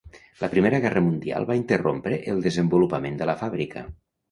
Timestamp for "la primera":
0.43-0.79